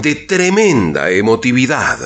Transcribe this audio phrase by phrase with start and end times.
[0.00, 1.98] de tremenda emotividad.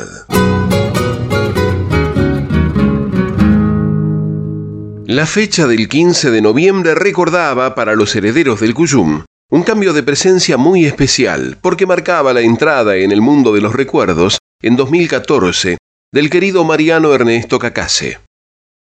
[5.06, 10.02] La fecha del 15 de noviembre recordaba para los herederos del Cuyum un cambio de
[10.02, 15.78] presencia muy especial, porque marcaba la entrada en el mundo de los recuerdos en 2014
[16.12, 18.18] del querido Mariano Ernesto Cacase,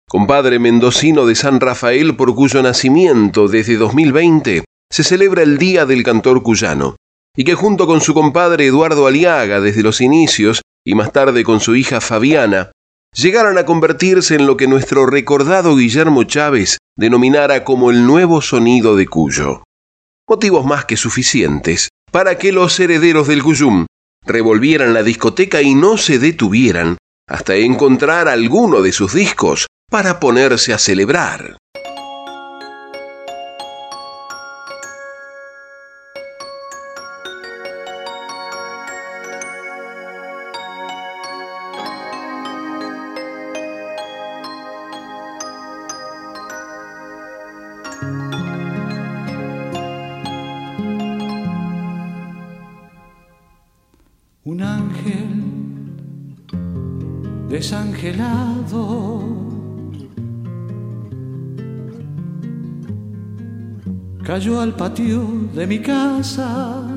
[0.07, 6.04] compadre mendocino de San Rafael por cuyo nacimiento desde 2020 se celebra el Día del
[6.04, 6.95] Cantor Cuyano,
[7.35, 11.60] y que junto con su compadre Eduardo Aliaga desde los inicios y más tarde con
[11.60, 12.71] su hija Fabiana,
[13.15, 18.96] llegaron a convertirse en lo que nuestro recordado Guillermo Chávez denominara como el nuevo sonido
[18.96, 19.63] de Cuyo.
[20.27, 23.85] Motivos más que suficientes para que los herederos del Cuyum
[24.26, 30.74] revolvieran la discoteca y no se detuvieran hasta encontrar alguno de sus discos para ponerse
[30.74, 31.57] a celebrar.
[58.12, 59.21] Desangelado.
[64.23, 65.23] Cayó al patio
[65.53, 66.88] de mi casa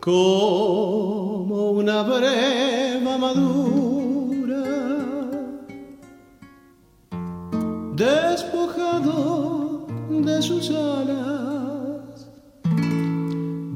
[0.00, 4.64] como una breva madura,
[7.94, 12.28] despojado de sus alas,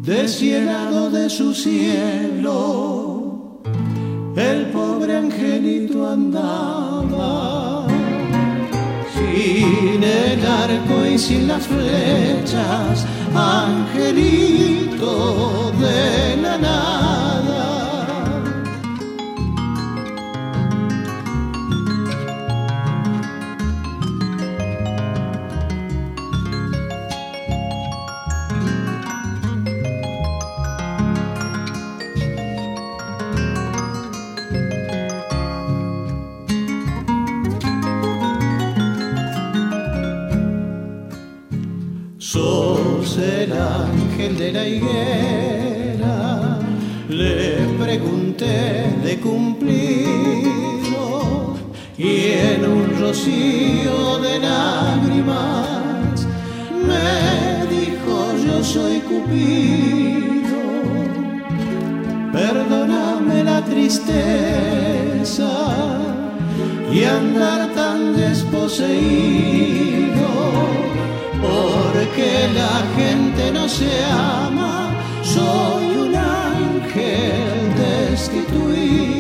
[0.03, 2.96] deshielado de su cielo
[5.37, 7.87] angelito andaba
[9.15, 13.05] sin el arco y sin las flechas,
[13.35, 15.13] angelito
[15.79, 16.86] de la nada.
[47.09, 50.15] Le pregunté de cumplido
[51.97, 56.27] y en un rocío de lágrimas
[56.89, 58.15] me dijo
[58.45, 60.63] yo soy Cupido,
[62.33, 65.51] perdóname la tristeza
[66.93, 70.06] y andar tan desposeído
[72.17, 74.89] porque la gente no se ama,
[75.23, 79.16] soy un ángel destituido.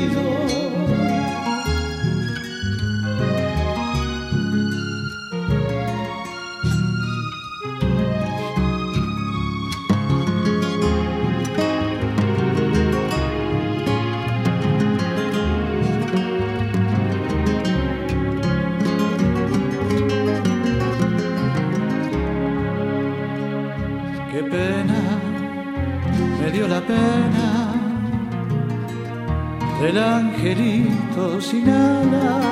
[31.17, 32.45] Angelito sin alas.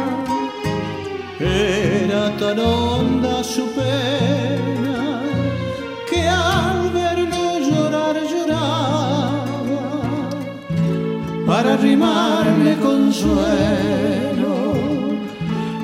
[1.40, 5.20] Era tan honda su pena
[6.08, 9.40] que al verlo llorar lloraba
[11.46, 14.54] para rimarle consuelo.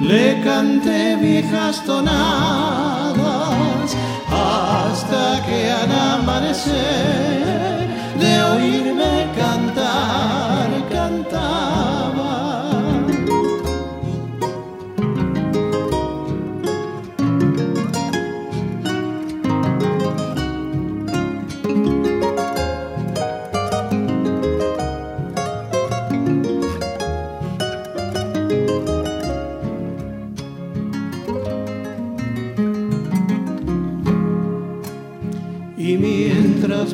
[0.00, 3.16] Le canté viejas tonadas
[4.32, 7.88] hasta que al amanecer
[8.18, 8.89] de oírme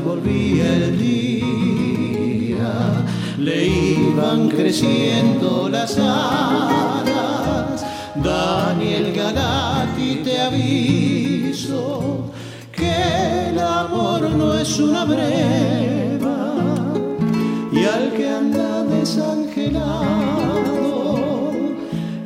[0.06, 2.67] volvía el día,
[3.38, 7.85] le iban creciendo las alas.
[8.14, 12.31] Daniel Galati te aviso
[12.73, 12.94] que
[13.50, 16.55] el amor no es una breva.
[17.73, 20.26] Y al que anda desangelado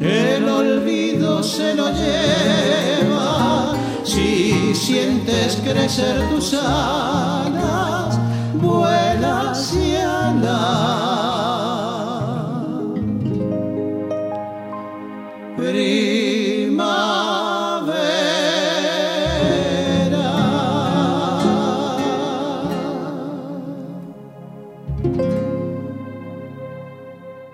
[0.01, 3.75] el olvido se lo lleva.
[4.05, 7.50] Si sientes crecer tus alas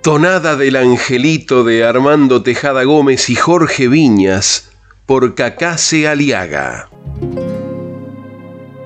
[0.07, 4.71] Tonada del Angelito de Armando Tejada Gómez y Jorge Viñas
[5.05, 6.89] por Cacase Aliaga.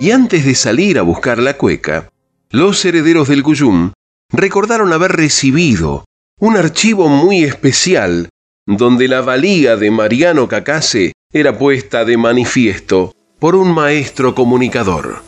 [0.01, 2.10] Y antes de salir a buscar la cueca,
[2.53, 3.93] los herederos del Cuyum
[4.33, 6.05] recordaron haber recibido
[6.41, 8.29] un archivo muy especial
[8.67, 15.23] donde la valía de Mariano Cacase era puesta de manifiesto por un maestro comunicador.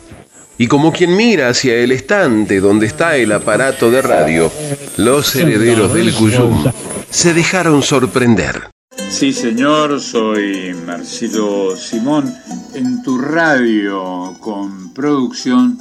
[0.57, 4.51] Y como quien mira hacia el estante donde está el aparato de radio,
[4.97, 6.65] los herederos del Cuyum
[7.09, 8.69] se dejaron sorprender.
[9.09, 12.33] Sí, señor, soy Marcelo Simón
[12.73, 15.77] en tu radio con producción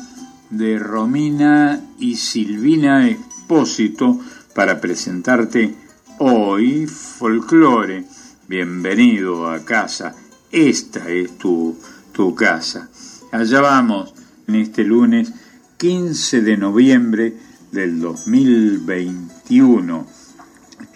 [0.53, 4.21] de Romina y Silvina Expósito
[4.55, 5.75] para presentarte
[6.19, 8.05] hoy folclore.
[8.47, 10.15] Bienvenido a casa.
[10.51, 11.75] Esta es tu,
[12.13, 12.91] tu casa.
[13.33, 14.13] Allá vamos
[14.47, 15.33] en este lunes
[15.79, 17.33] 15 de noviembre
[17.71, 20.07] del 2021.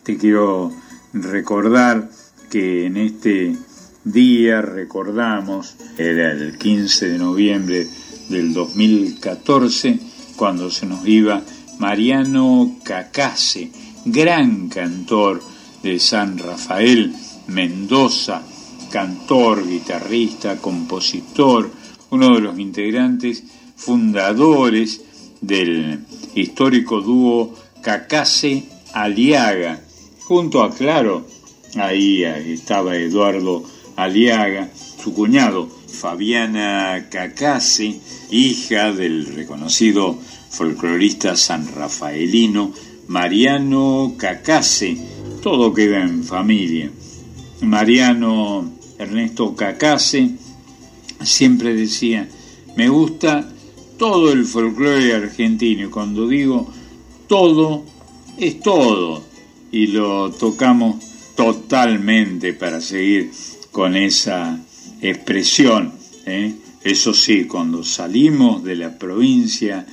[0.02, 0.70] Te quiero
[1.14, 2.10] recordar
[2.50, 3.56] que en este
[4.04, 7.86] día recordamos, era el 15 de noviembre
[8.28, 9.98] del 2014,
[10.36, 11.42] cuando se nos iba
[11.78, 13.70] Mariano Cacase,
[14.04, 15.42] gran cantor
[15.82, 17.14] de San Rafael,
[17.48, 18.42] Mendoza,
[18.90, 21.70] cantor, guitarrista, compositor,
[22.10, 23.44] uno de los integrantes
[23.76, 25.02] fundadores
[25.40, 26.00] del
[26.34, 29.80] histórico dúo Cacase Aliaga,
[30.24, 31.26] junto a Claro,
[31.76, 33.64] ahí estaba Eduardo
[33.96, 34.70] Aliaga,
[35.02, 38.00] su cuñado Fabiana Cacase,
[38.30, 40.18] hija del reconocido
[40.50, 42.72] folclorista san rafaelino
[43.08, 44.96] Mariano Cacase,
[45.42, 46.90] todo queda en familia.
[47.62, 50.30] Mariano Ernesto Cacase
[51.22, 52.28] siempre decía,
[52.76, 53.48] me gusta
[53.96, 55.90] todo el folclore argentino.
[55.90, 56.70] Cuando digo
[57.26, 57.84] todo,
[58.36, 59.22] es todo.
[59.72, 60.96] Y lo tocamos
[61.34, 63.30] totalmente para seguir
[63.70, 64.58] con esa
[65.00, 65.92] expresión.
[66.26, 66.54] ¿eh?
[66.82, 69.86] Eso sí, cuando salimos de la provincia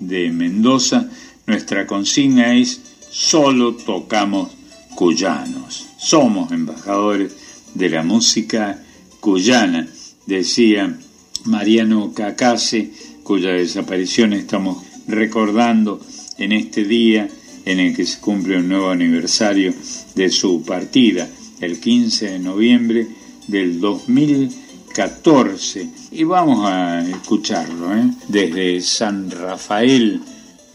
[0.00, 1.08] de Mendoza,
[1.46, 2.80] nuestra consigna es
[3.10, 4.50] solo tocamos
[4.94, 5.86] cuyanos.
[5.98, 7.34] Somos embajadores
[7.74, 8.82] de la música
[9.20, 9.86] cuyana
[10.26, 10.98] decía
[11.44, 12.90] Mariano Cacase,
[13.22, 16.00] cuya desaparición estamos recordando
[16.38, 17.28] en este día
[17.64, 19.74] en el que se cumple un nuevo aniversario
[20.14, 21.28] de su partida,
[21.60, 23.06] el 15 de noviembre
[23.50, 25.90] del 2014.
[26.12, 28.10] Y vamos a escucharlo ¿eh?
[28.28, 30.20] desde San Rafael,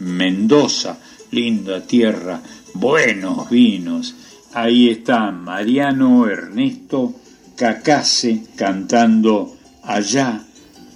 [0.00, 0.98] Mendoza,
[1.30, 2.40] linda tierra,
[2.74, 4.14] buenos vinos.
[4.52, 7.14] Ahí está Mariano Ernesto
[7.56, 10.42] Cacase cantando allá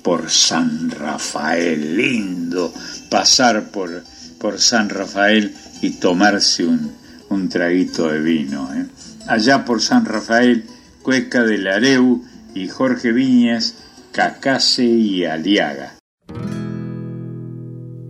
[0.03, 1.97] por San Rafael.
[1.97, 2.73] Lindo
[3.11, 4.05] pasar por,
[4.39, 6.93] por San Rafael y tomarse un,
[7.31, 8.73] un traguito de vino.
[8.75, 8.87] ¿eh?
[9.27, 10.65] Allá por San Rafael,
[11.03, 12.23] Cueca del Areu
[12.55, 15.97] y Jorge Viñas, Cacase y Aliaga.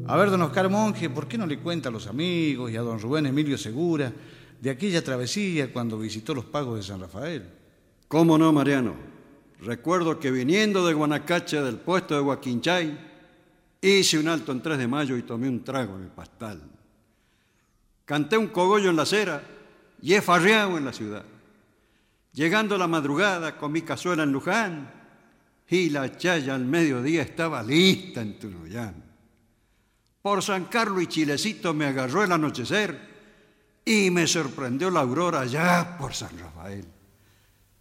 [0.06, 2.80] A ver, don Oscar Monje, ¿por qué no le cuenta a los amigos y a
[2.80, 4.12] don Rubén Emilio Segura
[4.60, 7.48] de aquella travesía cuando visitó los pagos de San Rafael?
[8.08, 8.94] ¿Cómo no, Mariano?
[9.60, 12.98] Recuerdo que viniendo de Guanacache del puesto de Huaquinchay,
[13.80, 16.60] hice un alto en 3 de mayo y tomé un trago en el pastal.
[18.04, 19.42] Canté un cogollo en la acera
[20.02, 21.24] y he farreado en la ciudad.
[22.32, 24.90] Llegando la madrugada con mi cazuela en Luján
[25.68, 29.04] y la chaya al mediodía estaba lista en Tunuyán.
[30.22, 33.10] Por San Carlos y Chilecito me agarró el anochecer
[33.84, 36.86] y me sorprendió la aurora allá por San Rafael.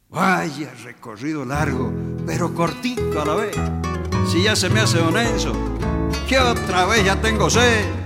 [0.09, 1.93] Vaya recorrido largo,
[2.25, 3.55] pero cortito a la vez.
[4.31, 5.53] Si ya se me hace don Enzo,
[6.27, 7.98] que otra vez ya tengo sed.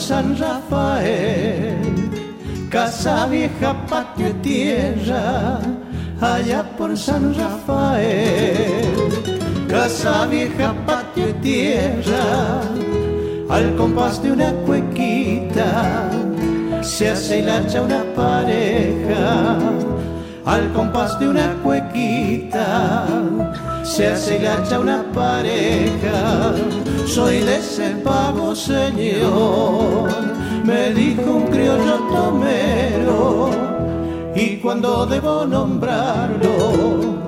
[0.00, 1.76] San Rafael,
[2.70, 5.60] casa vieja, patio y tierra,
[6.20, 8.88] allá por San Rafael,
[9.68, 12.62] casa vieja, patio y tierra,
[13.50, 16.10] al compás de una cuequita,
[16.80, 19.58] se hace la hacha una pareja,
[20.46, 23.06] al compás de una cuequita
[23.84, 26.54] se hace la hacha una pareja.
[27.10, 30.08] Soy de ese pago, señor,
[30.64, 33.50] me dijo un criollo tomero.
[34.36, 37.18] Y cuando debo nombrarlo,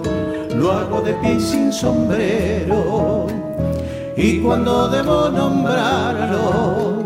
[0.55, 3.27] lo hago de pie sin sombrero.
[4.17, 7.03] Y cuando debo nombrarlo,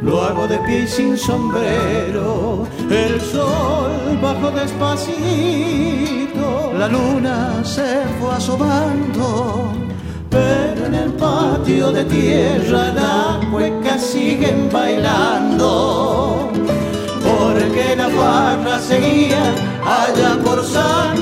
[0.00, 2.66] lo hago de pie y sin sombrero.
[2.88, 5.12] El sol bajo despacito,
[6.78, 9.74] la luna se fue asomando,
[10.34, 16.50] pero en el patio de tierra la cueca siguen bailando.
[17.22, 19.44] Porque la barra seguía
[20.00, 21.14] allá por San.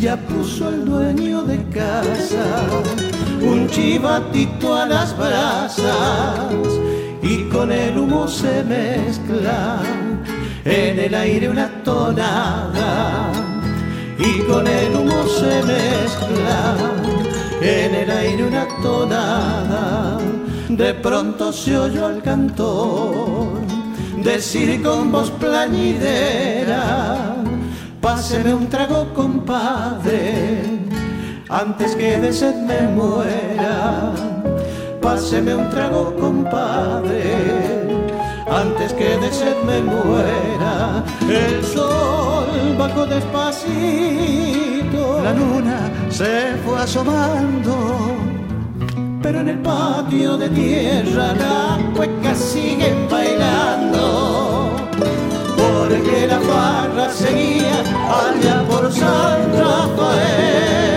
[0.00, 2.66] Ya puso el dueño de casa
[3.42, 6.52] un chivatito a las brasas.
[7.22, 9.80] Y con el humo se mezcla
[10.64, 13.32] en el aire una tonada.
[14.18, 16.76] Y con el humo se mezcla
[17.60, 20.18] en el aire una tonada
[20.78, 23.48] de pronto se oyó al cantor
[24.22, 26.76] decir con voz plañidera,
[28.08, 30.64] páseme un trago compadre,
[31.50, 34.14] antes que de sed me muera.
[35.02, 37.22] Páseme un trago compadre,
[38.50, 41.04] antes que de sed me muera.
[41.28, 47.74] El sol bajó despacito, la luna se fue asomando
[49.22, 54.47] pero en el patio de tierra la cueca siguen bailando,
[55.90, 60.88] la seguía allá por San Rafael.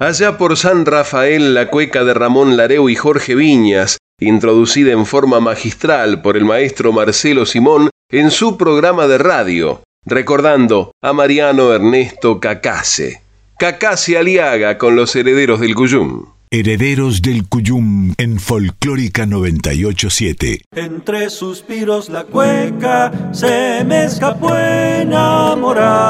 [0.00, 5.40] Allá por San Rafael, la cueca de Ramón Lareo y Jorge Viñas, introducida en forma
[5.40, 12.40] magistral por el maestro Marcelo Simón en su programa de radio, recordando a Mariano Ernesto
[12.40, 13.22] Cacase.
[13.58, 16.37] Cacase Aliaga con los herederos del Cuyum.
[16.50, 20.62] Herederos del Cuyum en Folclórica 987.
[20.74, 26.06] Entre suspiros la cueca se me escapó enamorada.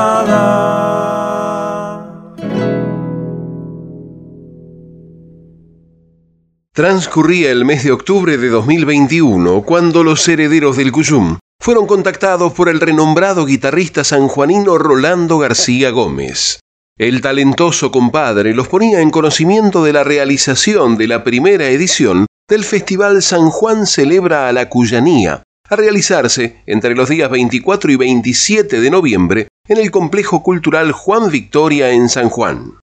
[6.72, 12.68] Transcurría el mes de octubre de 2021 cuando los herederos del Cuyum fueron contactados por
[12.68, 16.60] el renombrado guitarrista sanjuanino Rolando García Gómez.
[16.98, 22.64] El talentoso compadre los ponía en conocimiento de la realización de la primera edición del
[22.64, 28.80] Festival San Juan Celebra a la Cuyanía, a realizarse entre los días 24 y 27
[28.80, 32.80] de noviembre en el Complejo Cultural Juan Victoria en San Juan.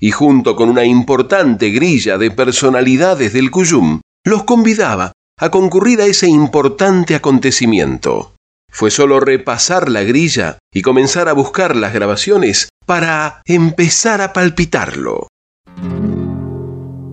[0.00, 6.06] Y junto con una importante grilla de personalidades del Cuyum, los convidaba a concurrir a
[6.06, 8.31] ese importante acontecimiento.
[8.74, 15.28] Fue solo repasar la grilla y comenzar a buscar las grabaciones para empezar a palpitarlo.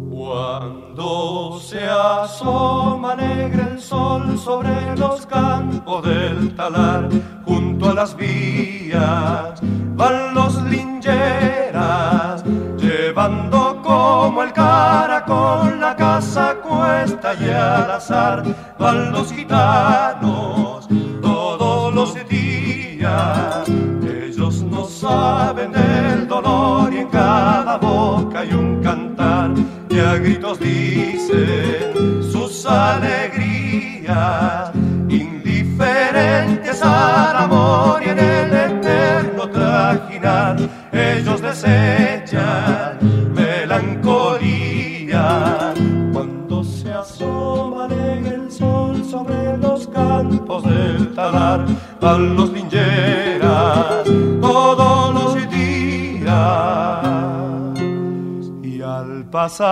[0.09, 7.09] Cuando se asoma negra el sol sobre los campos del talar,
[7.45, 12.41] junto a las vías van los lingeras,
[12.77, 18.45] llevando como el caracol la casa cuesta y al azar,
[18.79, 20.87] van los gitanos
[21.99, 23.67] los días.
[24.07, 29.51] Ellos no saben del dolor y en cada boca hay un cantar
[29.89, 34.71] y a gritos dicen sus alegrías,
[35.09, 40.55] indiferentes al amor y en el eterno trajinar.
[40.93, 42.97] Ellos desechan
[43.35, 45.73] melancolía
[46.13, 51.65] cuando se asoma el sol sobre los campos del talar
[52.01, 54.03] a los lincheras
[54.41, 56.33] todos los días
[58.63, 59.69] y al pasar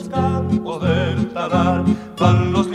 [0.00, 1.32] los campos del
[2.52, 2.69] los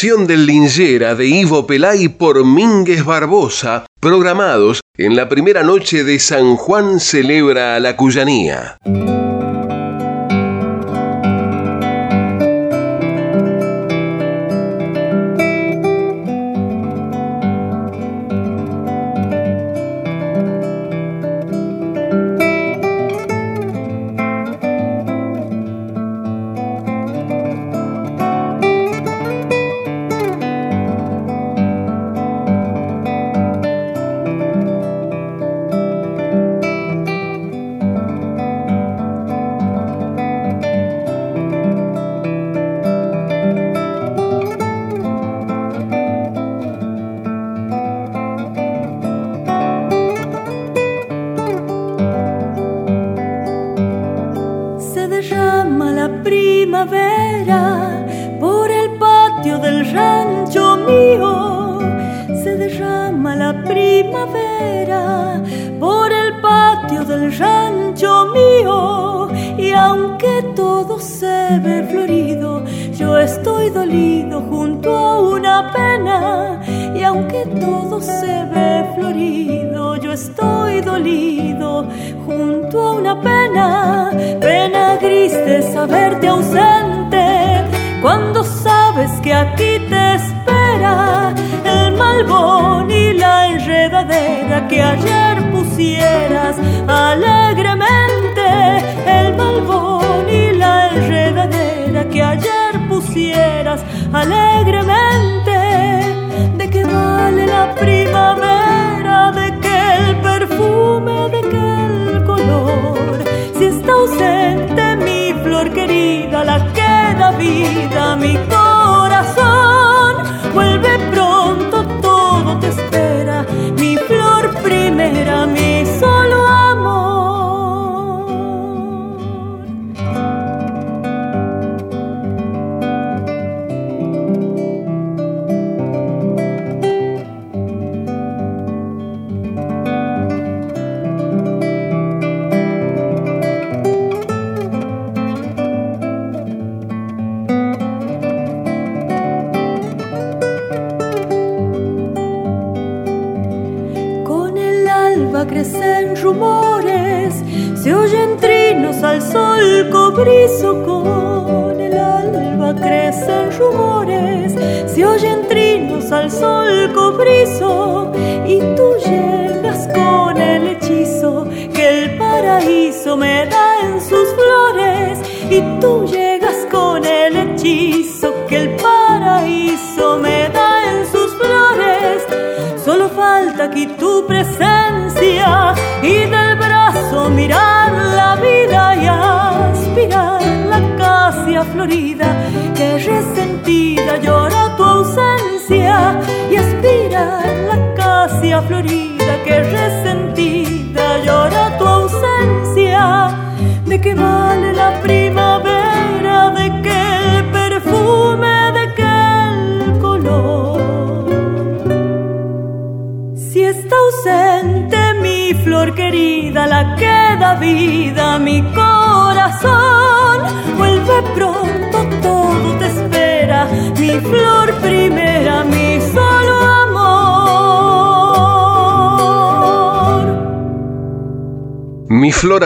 [0.00, 6.54] Del Lingera de Ivo Pelay por Mínguez Barbosa, programados en la primera noche de San
[6.54, 8.76] Juan celebra la Cuyanía.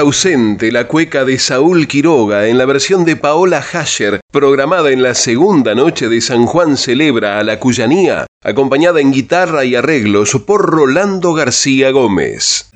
[0.03, 5.15] ausente la cueca de Saúl Quiroga en la versión de Paola Hasher, programada en la
[5.15, 10.63] segunda noche de San Juan Celebra a la Cuyanía, acompañada en guitarra y arreglos por
[10.67, 12.73] Rolando García Gómez.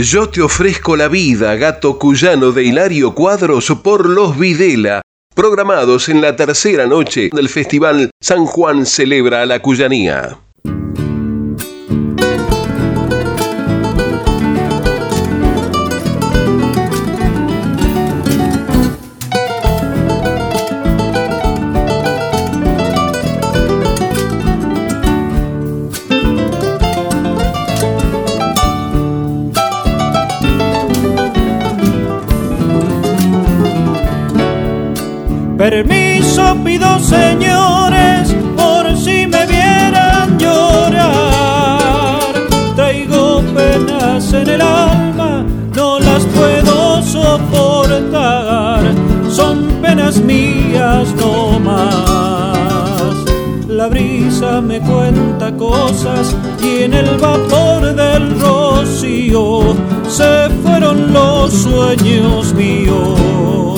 [0.00, 5.02] Yo te ofrezco la vida, gato cuyano de Hilario Cuadros por los Videla,
[5.34, 10.38] programados en la tercera noche del Festival San Juan Celebra a la Cuyanía.
[35.58, 42.20] Permiso pido señores por si me vieran llorar.
[42.76, 45.44] Traigo penas en el alma,
[45.74, 48.82] no las puedo soportar.
[49.28, 53.16] Son penas mías no más.
[53.66, 59.74] La brisa me cuenta cosas y en el vapor del rocío
[60.06, 63.77] se fueron los sueños míos.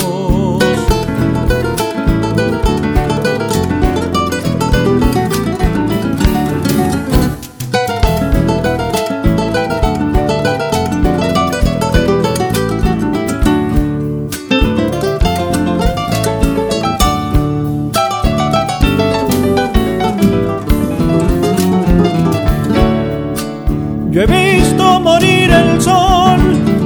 [24.21, 26.39] He visto morir el sol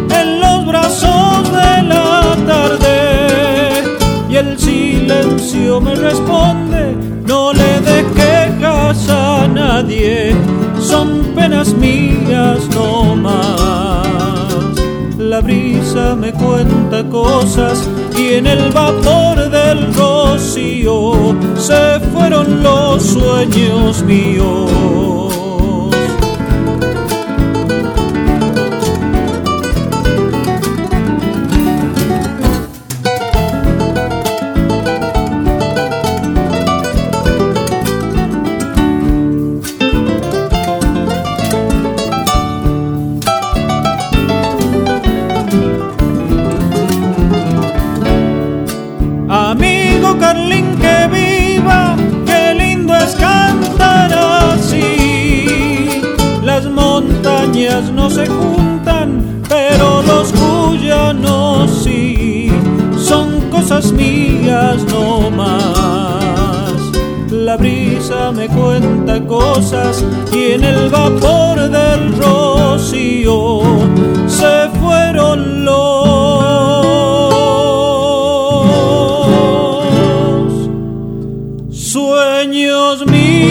[0.09, 3.83] en los brazos de la tarde
[4.29, 6.95] y el silencio me responde,
[7.27, 10.33] no le des quejas a nadie,
[10.79, 14.07] son penas mías no más.
[15.17, 24.03] La brisa me cuenta cosas y en el vapor del rocío se fueron los sueños
[24.03, 25.24] míos.
[71.09, 73.61] Vapor del rocío
[74.27, 75.75] se fueron los
[81.69, 83.45] sueños míos.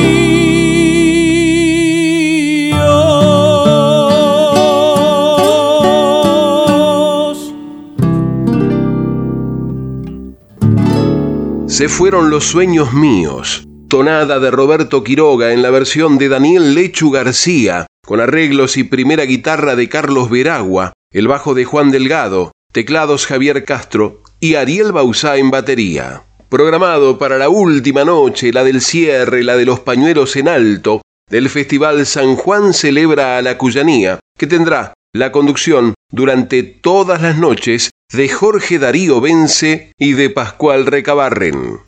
[11.67, 13.64] Se fueron los sueños míos.
[13.95, 19.23] Tonada de Roberto Quiroga en la versión de Daniel Lechu García, con arreglos y primera
[19.23, 25.37] guitarra de Carlos Veragua, el bajo de Juan Delgado, teclados Javier Castro y Ariel Bausá
[25.37, 26.25] en batería.
[26.49, 31.49] Programado para la última noche, la del cierre, la de los pañuelos en alto, del
[31.49, 37.91] Festival San Juan Celebra a la Cuyanía, que tendrá la conducción durante todas las noches
[38.13, 41.79] de Jorge Darío Vence y de Pascual Recabarren.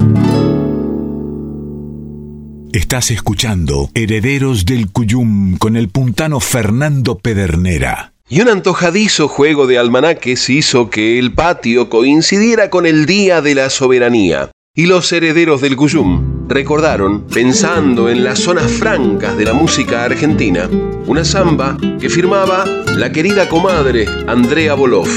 [2.76, 8.12] Estás escuchando Herederos del Cuyum con el puntano Fernando Pedernera.
[8.28, 13.54] Y un antojadizo juego de almanaques hizo que el patio coincidiera con el Día de
[13.54, 14.50] la Soberanía.
[14.74, 20.68] Y los herederos del Cuyum recordaron, pensando en las zonas francas de la música argentina,
[21.06, 25.08] una samba que firmaba la querida comadre Andrea Boloff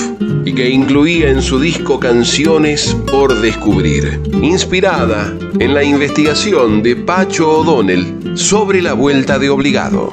[0.46, 7.60] y que incluía en su disco Canciones por Descubrir, inspirada en la investigación de Pacho
[7.60, 10.12] O'Donnell sobre la vuelta de obligado.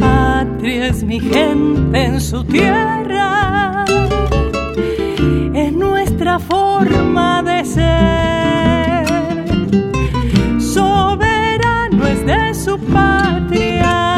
[0.00, 3.84] Patria es mi gente en su tierra,
[5.54, 9.02] es nuestra forma de ser.
[10.60, 14.11] Soberano es de su patria,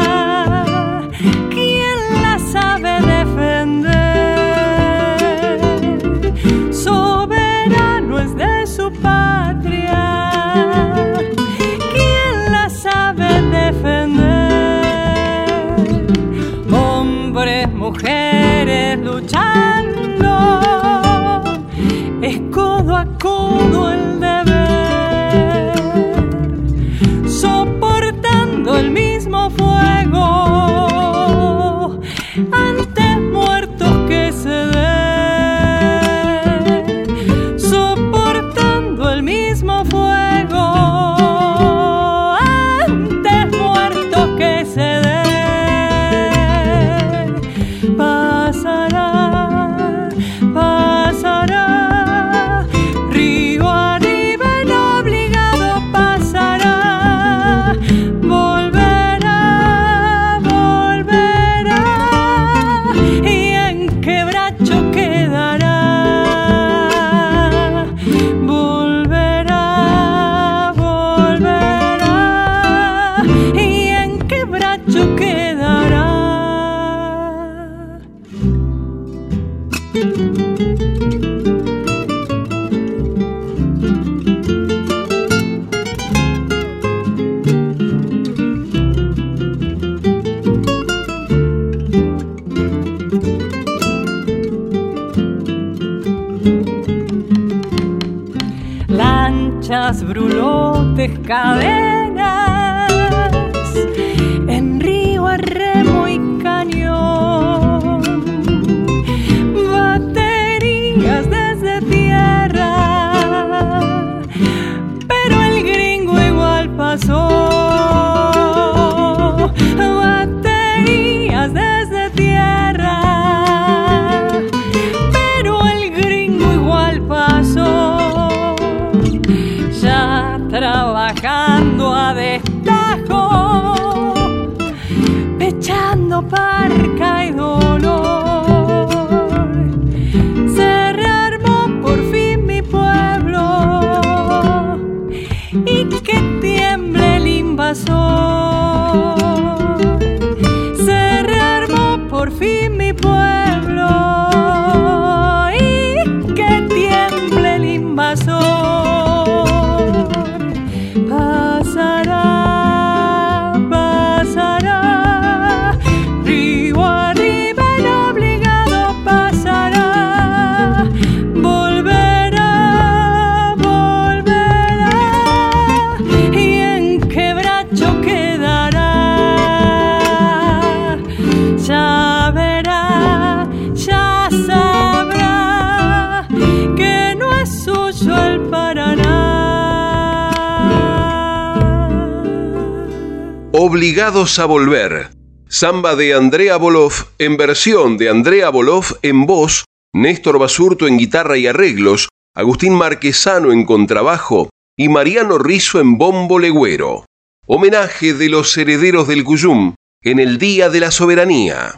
[194.05, 195.09] Obligados a volver.
[195.47, 199.65] Samba de Andrea Boloff en versión de Andrea Boloff en voz,
[199.95, 206.37] Néstor Basurto en guitarra y arreglos, Agustín Marquesano en contrabajo y Mariano Rizzo en bombo
[206.37, 207.05] legüero.
[207.47, 211.73] Homenaje de los herederos del Cuyum en el Día de la Soberanía.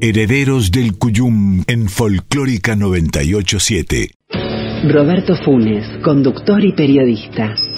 [0.00, 4.12] Herederos del Cuyum en Folclórica 987.
[4.88, 7.52] Roberto Funes, conductor y periodista.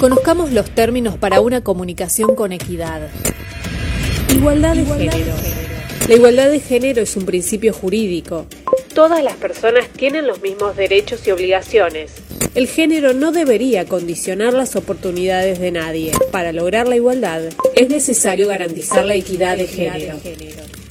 [0.00, 3.10] Conozcamos los términos para una comunicación con equidad.
[4.34, 5.34] Igualdad de género.
[6.08, 8.46] La igualdad de género es un principio jurídico.
[8.94, 12.12] Todas las personas tienen los mismos derechos y obligaciones.
[12.54, 16.12] El género no debería condicionar las oportunidades de nadie.
[16.32, 17.42] Para lograr la igualdad
[17.76, 20.18] es necesario garantizar la equidad de género.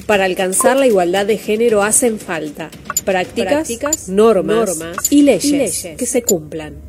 [0.05, 2.69] Para alcanzar la igualdad de género hacen falta
[3.05, 6.88] prácticas, normas, y leyes que se cumplan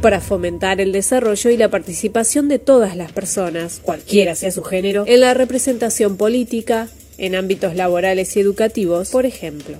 [0.00, 5.04] para fomentar el desarrollo y la participación de todas las personas, cualquiera sea su género,
[5.06, 6.88] en la representación política,
[7.18, 9.76] en ámbitos laborales y educativos, por ejemplo.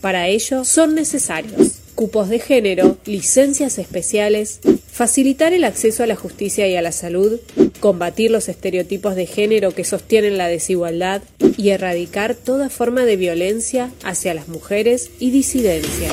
[0.00, 6.66] Para ello son necesarios cupos de género, licencias especiales, facilitar el acceso a la justicia
[6.66, 7.38] y a la salud,
[7.80, 11.22] combatir los estereotipos de género que sostienen la desigualdad
[11.56, 16.12] y erradicar toda forma de violencia hacia las mujeres y disidencias.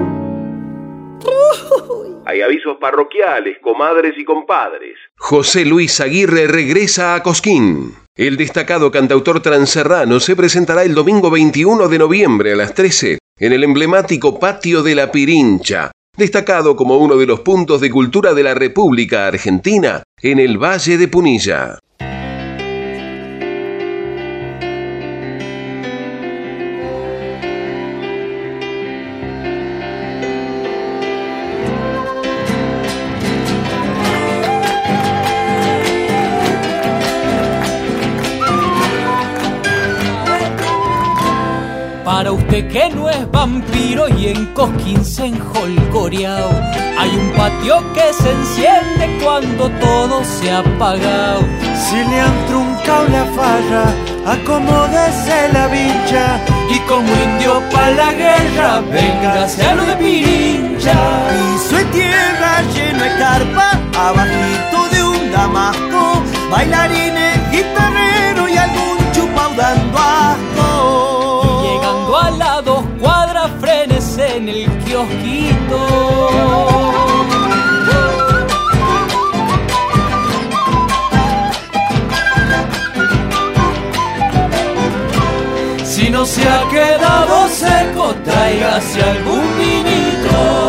[2.25, 4.97] Hay avisos parroquiales, comadres y compadres.
[5.17, 7.95] José Luis Aguirre regresa a Cosquín.
[8.17, 13.53] El destacado cantautor transerrano se presentará el domingo 21 de noviembre a las 13 en
[13.53, 18.43] el emblemático Patio de la Pirincha, destacado como uno de los puntos de cultura de
[18.43, 21.79] la República Argentina en el Valle de Punilla.
[42.57, 46.51] Que no es vampiro y en Cosquín se enjolgoreao,
[46.99, 51.43] hay un patio que se enciende cuando todo se ha apagado.
[51.75, 53.85] Si le han truncado la falla,
[54.25, 56.41] acomódese la bicha.
[56.71, 60.95] Y como indio pa' la guerra, véngase a lo de Pirincha.
[61.29, 68.06] Piso de tierra lleno de carpa, abajito de un damasco, bailarines, guitarrero
[85.85, 90.66] Si no se ha quedado seco, tráigase algún vinito.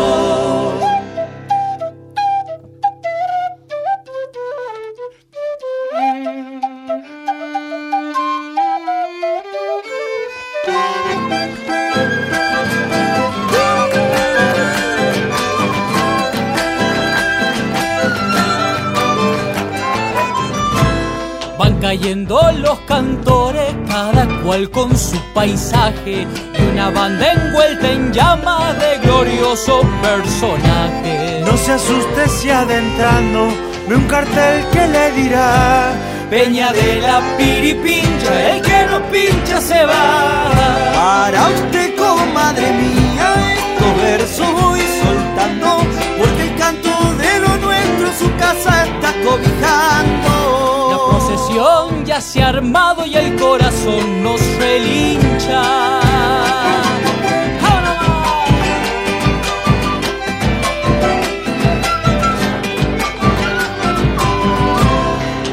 [24.48, 26.26] Cual con su paisaje,
[26.58, 31.42] y una banda envuelta en llamas de glorioso personaje.
[31.44, 33.48] No se asuste si adentrando
[33.86, 35.92] ve un cartel que le dirá
[36.30, 40.50] Peña de la piripincha, el que no pincha se va.
[40.94, 45.76] Para usted, comadre mía, estos versos voy soltando,
[46.18, 46.88] porque el canto
[47.22, 50.67] de lo nuestro su casa está cobijando.
[51.08, 55.62] Procesión ya se ha armado y el corazón nos relincha.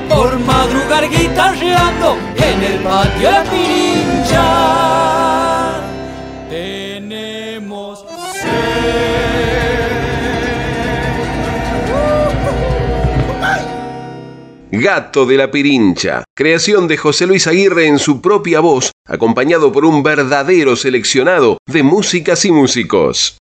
[0.10, 4.95] Por madrugar guitarreando en el patio de pirincha.
[14.80, 19.86] Gato de la Pirincha, creación de José Luis Aguirre en su propia voz, acompañado por
[19.86, 23.38] un verdadero seleccionado de músicas y músicos.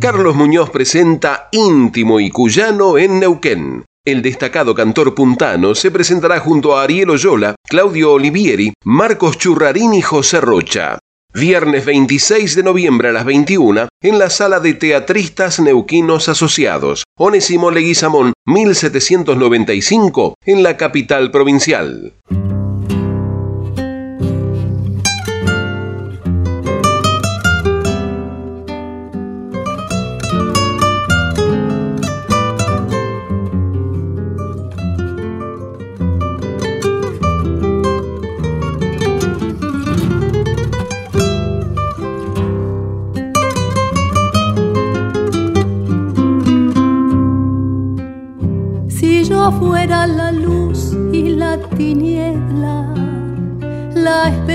[0.00, 3.84] Carlos Muñoz presenta Íntimo y Cuyano en Neuquén.
[4.06, 10.00] El destacado cantor puntano se presentará junto a Ariel Oyola, Claudio Olivieri, Marcos Churrarín y
[10.00, 10.98] José Rocha.
[11.38, 17.70] Viernes 26 de noviembre a las 21 en la sala de teatristas neuquinos asociados, Onésimo
[17.70, 22.14] Leguizamón 1795 en la capital provincial.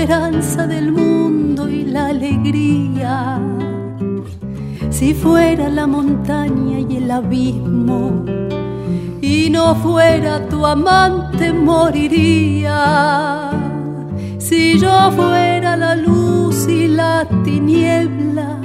[0.04, 3.40] Esperanza del mundo y la alegría,
[4.90, 8.22] si fuera la montaña y el abismo,
[9.22, 12.82] y no fuera tu amante moriría.
[14.36, 18.58] Si yo fuera la luz y la tiniebla,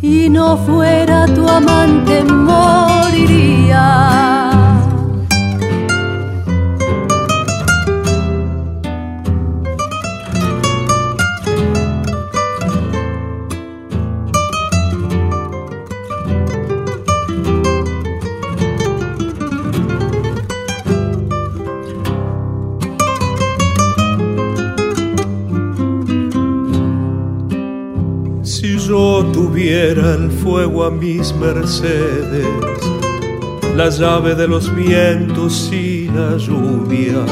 [0.00, 3.74] y no fuera tu amante moriría.
[29.64, 32.46] Yo tuviera el fuego a mis mercedes,
[33.74, 37.24] la llave de los vientos y la lluvia,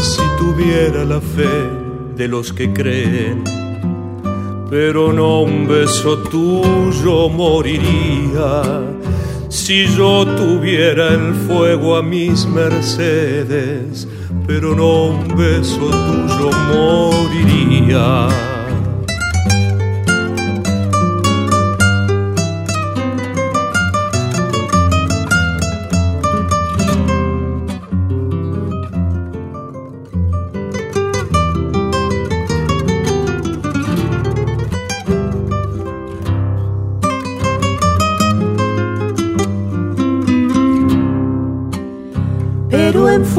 [0.00, 1.68] si tuviera la fe
[2.16, 3.42] de los que creen.
[4.70, 8.82] Pero no un beso tuyo moriría
[9.48, 14.06] si yo tuviera el fuego a mis mercedes.
[14.46, 18.53] Pero no un beso tuyo moriría.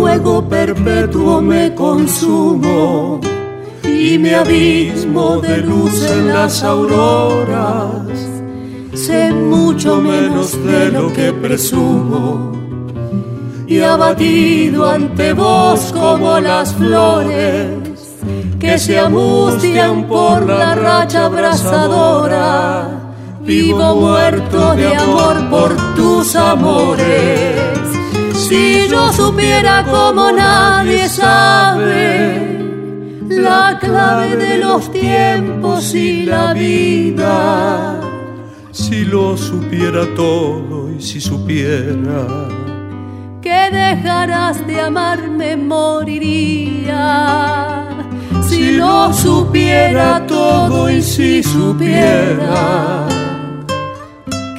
[0.05, 3.19] Fuego perpetuo me consumo
[3.83, 8.03] y me abismo de luz en las auroras.
[8.93, 12.51] Sé mucho menos de lo que presumo
[13.65, 17.79] y abatido ante vos como las flores
[18.59, 22.89] que se amustian por la racha abrasadora.
[23.41, 27.54] Vivo muerto de amor por tus amores
[28.47, 32.61] si yo supiera como nadie sabe
[33.27, 37.99] la clave de los tiempos y la vida.
[38.71, 42.47] Si lo supiera todo y si supiera
[43.41, 47.07] que dejarás de amarme moriría.
[48.47, 53.07] Si lo supiera todo y si supiera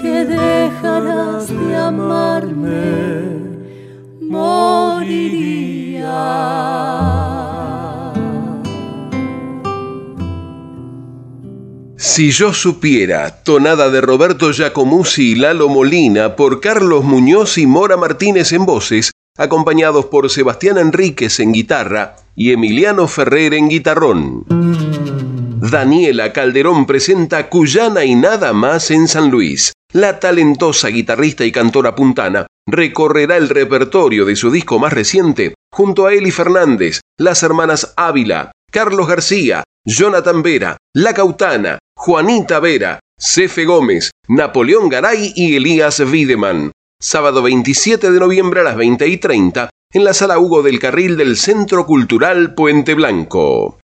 [0.01, 3.46] que dejarás de amarme
[4.37, 6.17] moriría.
[11.97, 17.97] Si yo supiera, tonada de Roberto Giacomuzzi y Lalo Molina por Carlos Muñoz y Mora
[17.97, 24.45] Martínez en voces, acompañados por Sebastián Enríquez en guitarra y Emiliano Ferrer en guitarrón.
[25.71, 29.73] Daniela Calderón presenta Cuyana y nada más en San Luis.
[29.93, 36.07] La talentosa guitarrista y cantora puntana recorrerá el repertorio de su disco más reciente junto
[36.07, 43.65] a Eli Fernández, las hermanas Ávila, Carlos García, Jonathan Vera, La Cautana, Juanita Vera, Cefe
[43.65, 46.73] Gómez, Napoleón Garay y Elías Wiedemann.
[47.01, 51.17] Sábado 27 de noviembre a las 20 y 30 en la sala Hugo del Carril
[51.17, 53.79] del Centro Cultural Puente Blanco.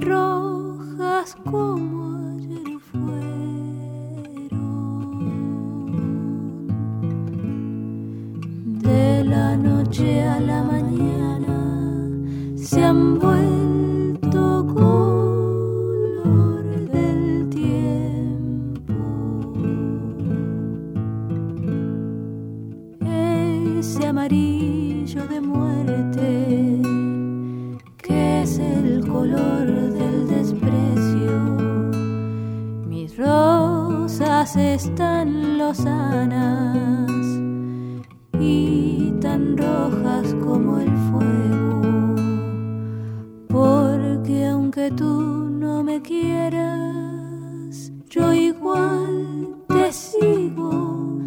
[0.00, 3.30] rojas como ayer fueron.
[8.80, 12.08] De la noche a la mañana
[12.56, 18.94] se han vuelto color del tiempo.
[23.78, 26.73] Ese amarillo de muerte
[28.44, 31.40] es el color del desprecio.
[32.86, 37.10] Mis rosas están lozanas
[38.38, 42.16] y tan rojas como el fuego.
[43.48, 51.23] Porque aunque tú no me quieras, yo igual te sigo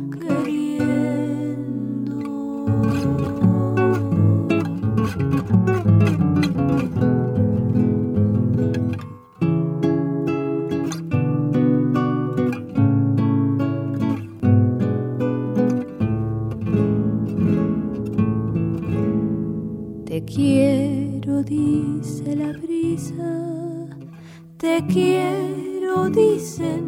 [24.57, 26.86] Te quiero, dicen.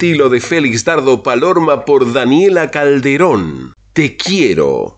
[0.00, 3.74] Estilo de Félix Dardo Palorma por Daniela Calderón.
[3.92, 4.94] Te quiero.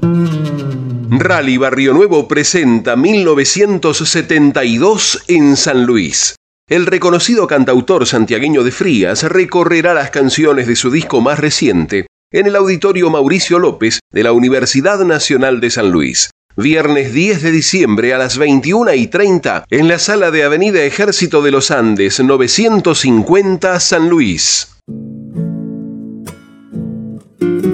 [1.10, 6.36] Rally Barrio Nuevo presenta 1972 en San Luis.
[6.68, 12.46] El reconocido cantautor santiagueño de Frías recorrerá las canciones de su disco más reciente en
[12.46, 16.30] el Auditorio Mauricio López de la Universidad Nacional de San Luis.
[16.54, 21.42] Viernes 10 de diciembre a las 21 y 30 en la sala de Avenida Ejército
[21.42, 24.68] de los Andes 950 San Luis.
[27.42, 27.71] Música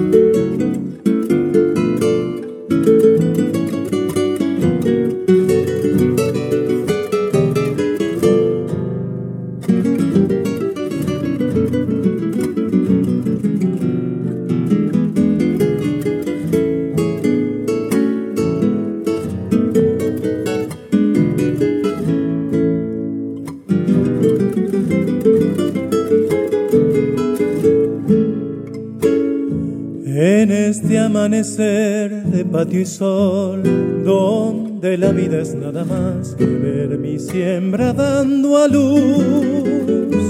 [31.29, 33.61] de patio y sol,
[34.03, 40.23] donde la vida es nada más que ver mi siembra dando a luz.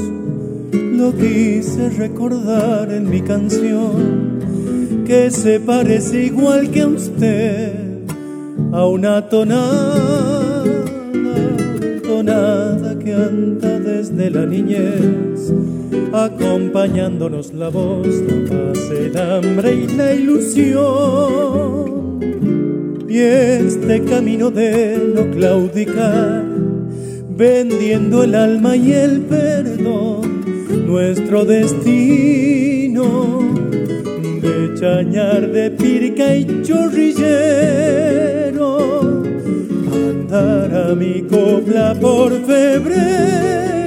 [0.74, 4.40] Lo quise recordar en mi canción,
[5.08, 7.74] que se parece igual que a usted,
[8.74, 10.64] a una tonada,
[12.04, 15.52] tonada que anda desde la niñez
[16.14, 20.70] acompañándonos la voz, la paz, el hambre y la ilusión.
[23.10, 26.46] Y este camino de no claudicar,
[27.30, 30.46] vendiendo el alma y el perdón,
[30.88, 33.04] nuestro destino
[34.42, 37.18] de chañar de pirca y chorrillero,
[40.10, 43.79] andar a mi copla por febrero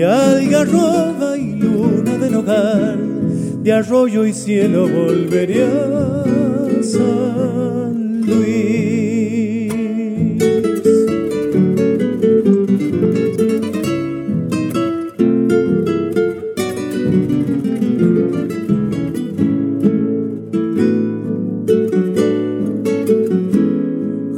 [0.00, 2.96] de algarroba y luna de hogar,
[3.62, 9.70] de arroyo y cielo volvería a San Luis.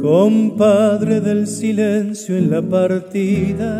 [0.01, 3.79] Compadre del silencio en la partida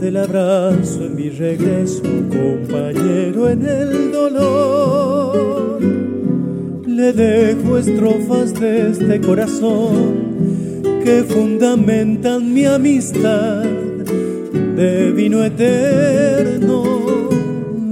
[0.00, 5.80] del abrazo en mi regreso, compañero en el dolor.
[6.86, 16.84] Le dejo estrofas de este corazón que fundamentan mi amistad de vino eterno,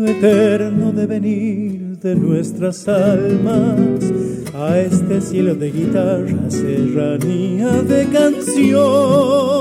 [0.07, 4.13] eterno de venir de nuestras almas
[4.55, 9.55] a este cielo de guitarra, serranía de canción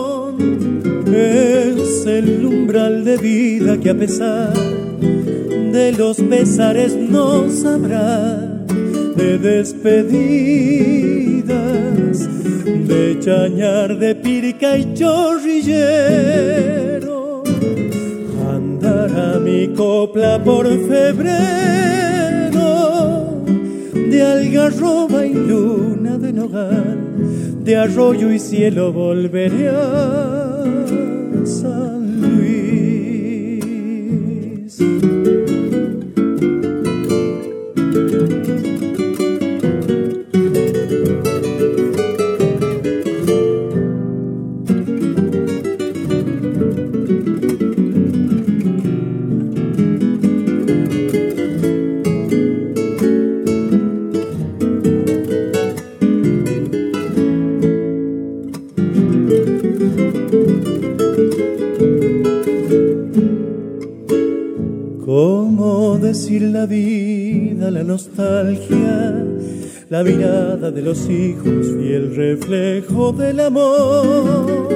[2.06, 8.38] el umbral de vida que a pesar de los pesares no sabrá
[9.16, 10.10] de despedidas,
[12.88, 15.84] de chañar de pirca y chorrillero,
[18.54, 21.41] andar a mi copla por febrero,
[23.93, 27.04] de algarroba y luna de nogal
[27.64, 31.12] de arroyo y cielo volveré a
[66.54, 69.26] la vida, la nostalgia,
[69.89, 74.70] la mirada de los hijos y el reflejo del amor.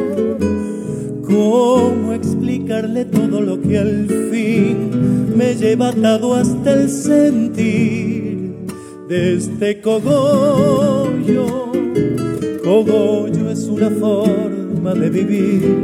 [1.22, 4.90] ¿Cómo explicarle todo lo que al fin
[5.36, 8.56] me lleva atado hasta el sentir
[9.08, 11.72] de este cogollo?
[12.64, 15.78] Cogollo es una forma de vivir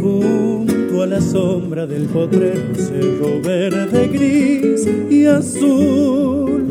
[0.00, 6.64] junto a la sombra del potrero cerro verde gris azul.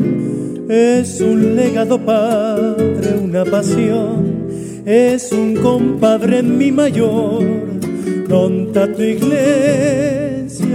[0.68, 4.48] Es un legado padre, una pasión,
[4.86, 7.44] es un compadre mi mayor,
[8.28, 10.68] don Tato Iglesias,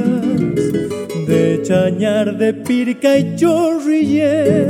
[1.27, 4.69] de Chañar, de Pirca y Chorrillero.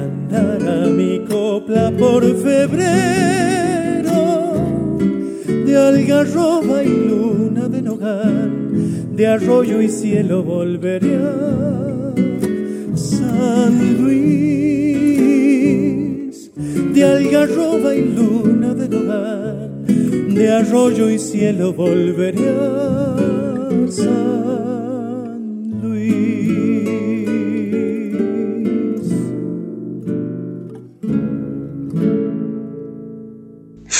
[0.00, 3.14] Andará mi copla por febrero
[5.46, 8.43] de algarroba y luna de nogal,
[9.16, 12.12] de arroyo y cielo volveré a
[12.96, 14.24] San Luis.
[16.92, 19.84] De algarroba y luna de nogal,
[20.34, 24.53] de arroyo y cielo volveré a San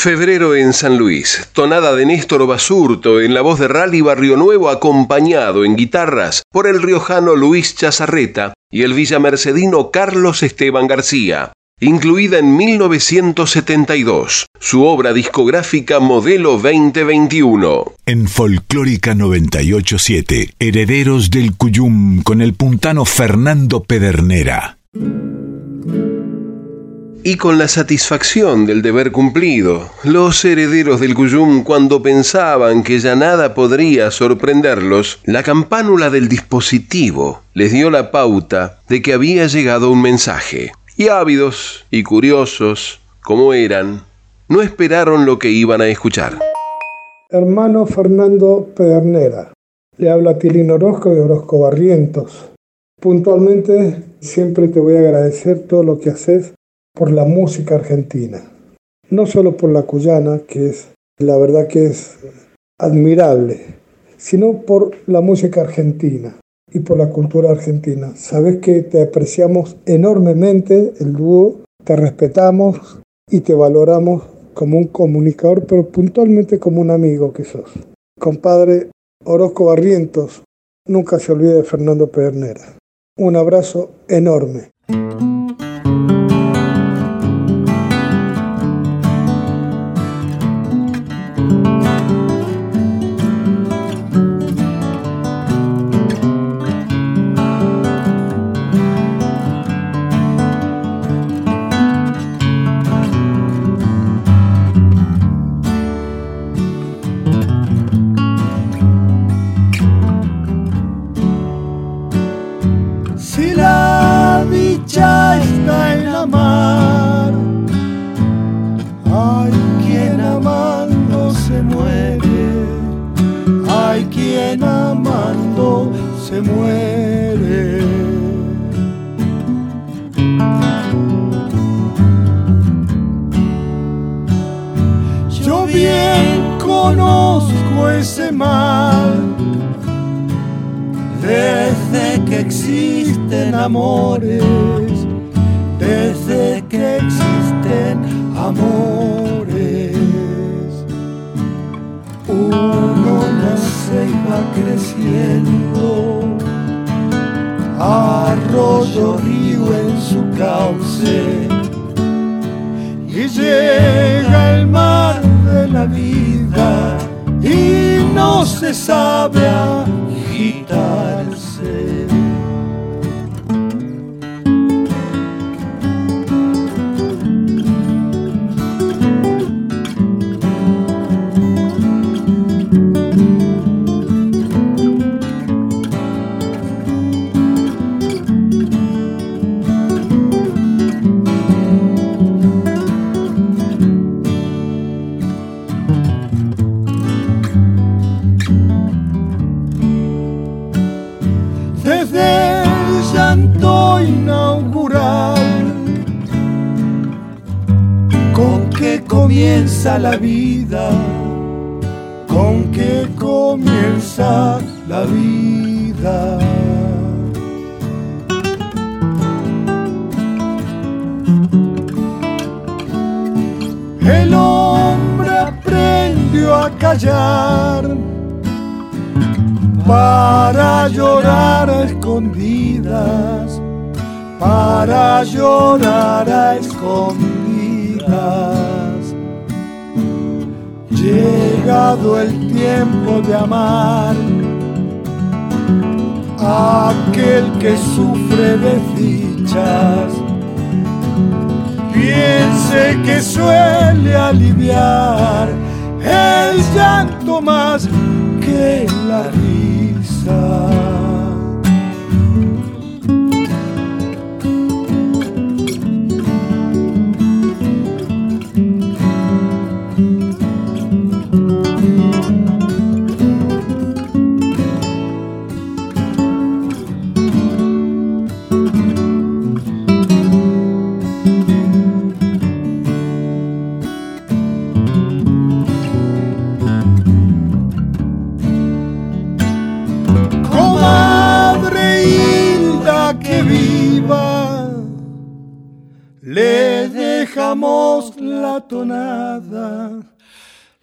[0.05, 4.69] Febrero en San Luis, tonada de Néstor Basurto en la voz de Rally Barrio Nuevo
[4.69, 12.39] acompañado en guitarras por el riojano Luis Chazarreta y el villamercedino Carlos Esteban García, incluida
[12.39, 17.95] en 1972, su obra discográfica Modelo 2021.
[18.05, 24.77] En Folclórica 987, Herederos del Cuyum con el puntano Fernando Pedernera
[27.27, 33.17] y con la satisfacción del deber cumplido, los herederos del Cuyum, cuando pensaban que ya
[33.17, 39.91] nada podría sorprenderlos, la campánula del dispositivo les dio la pauta de que había llegado
[39.91, 40.73] un mensaje.
[40.99, 44.03] Y ávidos y curiosos, como eran,
[44.49, 46.39] no esperaron lo que iban a escuchar.
[47.31, 49.55] Hermano Fernando Pedernera,
[49.97, 52.51] le habla Tilín Orozco de Orozco Barrientos.
[53.01, 56.53] Puntualmente, siempre te voy a agradecer todo lo que haces
[56.95, 58.43] por la música argentina,
[59.11, 60.89] no solo por la cuyana, que es
[61.19, 62.19] la verdad que es
[62.79, 63.61] admirable,
[64.17, 66.37] sino por la música argentina
[66.73, 68.13] y por la cultura argentina.
[68.17, 74.23] Sabes que te apreciamos enormemente el dúo, te respetamos y te valoramos
[74.55, 77.71] como un comunicador, pero puntualmente como un amigo que sos.
[78.19, 78.91] Compadre
[79.25, 80.43] Orozco Barrientos,
[80.87, 82.77] nunca se olvide de Fernando Pedernera.
[83.19, 84.71] Un abrazo enorme.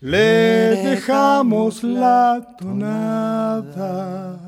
[0.01, 4.39] Le dejamos la tonada.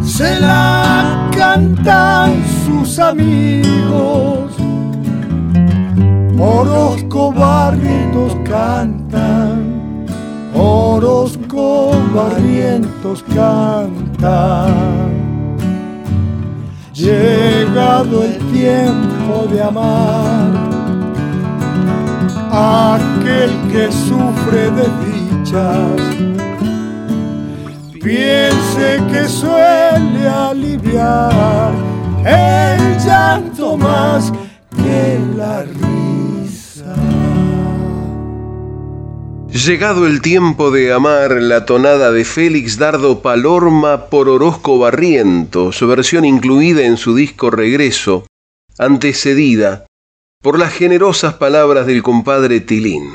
[0.00, 4.52] Se la cantan sus amigos,
[6.38, 10.06] Orozco barrientos cantan,
[10.54, 15.10] Orozco barrientos cantan.
[16.94, 20.71] Llegado el tiempo de amar,
[22.52, 26.02] aquel que sufre de dichas,
[27.94, 31.72] piense que suele aliviar
[32.26, 34.30] el llanto más
[34.76, 36.94] que la risa.
[39.48, 45.86] Llegado el tiempo de amar la tonada de Félix Dardo Palorma por Orozco Barriento, su
[45.86, 48.26] versión incluida en su disco Regreso,
[48.78, 49.86] antecedida
[50.42, 53.08] por las generosas palabras del compadre Tilín.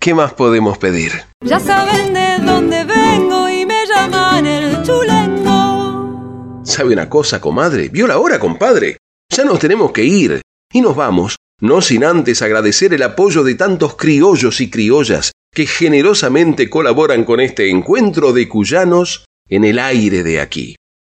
[0.00, 1.24] ¿Qué más podemos pedir?
[1.44, 6.62] Ya saben de dónde vengo y me llaman el chulengo.
[6.64, 7.88] ¿Sabe una cosa, comadre?
[7.88, 8.98] ¿Vio la hora, compadre?
[9.34, 10.40] Ya nos tenemos que ir.
[10.72, 15.66] Y nos vamos, no sin antes agradecer el apoyo de tantos criollos y criollas que
[15.66, 20.76] generosamente colaboran con este encuentro de cuyanos en el aire de aquí.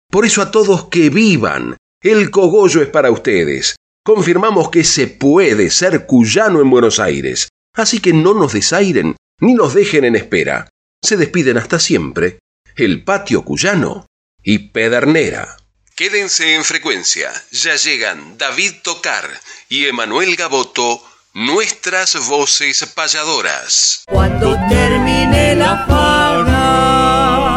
[0.10, 3.76] Por eso a todos que vivan, el cogollo es para ustedes.
[4.04, 9.54] Confirmamos que se puede ser cuyano en Buenos Aires, así que no nos desairen ni
[9.54, 10.70] nos dejen en espera.
[11.04, 12.40] Se despiden hasta siempre
[12.76, 14.08] el patio cuyano
[14.42, 15.58] y Pedernera.
[15.96, 19.30] Quédense en frecuencia, ya llegan David Tocar
[19.70, 24.04] y Emanuel Gaboto nuestras voces payadoras.
[24.08, 27.51] Cuando termine la fauna